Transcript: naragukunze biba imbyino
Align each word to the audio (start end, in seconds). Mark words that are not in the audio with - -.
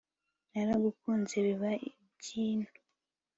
naragukunze 0.51 1.35
biba 1.45 1.71
imbyino 1.89 2.69